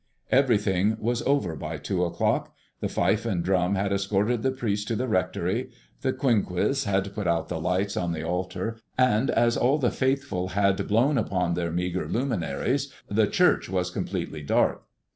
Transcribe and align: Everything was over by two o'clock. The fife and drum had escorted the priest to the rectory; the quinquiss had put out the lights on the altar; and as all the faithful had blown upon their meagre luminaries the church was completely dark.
Everything 0.31 0.97
was 0.99 1.21
over 1.27 1.55
by 1.55 1.77
two 1.77 2.03
o'clock. 2.03 2.55
The 2.79 2.89
fife 2.89 3.23
and 3.23 3.43
drum 3.43 3.75
had 3.75 3.93
escorted 3.93 4.41
the 4.41 4.49
priest 4.49 4.87
to 4.87 4.95
the 4.95 5.07
rectory; 5.07 5.69
the 6.01 6.11
quinquiss 6.11 6.85
had 6.85 7.13
put 7.13 7.27
out 7.27 7.49
the 7.49 7.59
lights 7.61 7.95
on 7.95 8.11
the 8.11 8.23
altar; 8.23 8.77
and 8.97 9.29
as 9.29 9.55
all 9.55 9.77
the 9.77 9.91
faithful 9.91 10.47
had 10.57 10.87
blown 10.87 11.19
upon 11.19 11.53
their 11.53 11.69
meagre 11.71 12.07
luminaries 12.09 12.91
the 13.09 13.27
church 13.27 13.69
was 13.69 13.91
completely 13.91 14.41
dark. 14.41 14.81